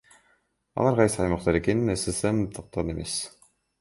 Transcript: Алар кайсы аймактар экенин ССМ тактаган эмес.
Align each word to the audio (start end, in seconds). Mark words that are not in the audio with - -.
Алар 0.83 0.95
кайсы 0.99 1.21
аймактар 1.25 1.59
экенин 1.59 1.93
ССМ 2.05 2.41
тактаган 2.57 2.95
эмес. 2.95 3.19